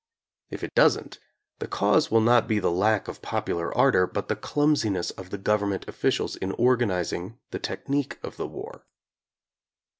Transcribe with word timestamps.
If 0.49 0.63
it 0.63 0.73
doesn't, 0.73 1.19
the 1.59 1.67
cause 1.67 2.09
will 2.09 2.21
not 2.21 2.47
be 2.47 2.57
the 2.57 2.71
lack 2.71 3.07
of 3.07 3.21
pop 3.21 3.45
ular 3.45 3.71
ardor, 3.75 4.07
but 4.07 4.29
the 4.29 4.35
clumsiness 4.35 5.11
of 5.11 5.29
the 5.29 5.37
government 5.37 5.87
officials 5.87 6.35
in 6.35 6.53
organizing 6.53 7.37
the 7.51 7.59
technique 7.59 8.17
of 8.23 8.35
the 8.35 8.47
war. 8.47 8.87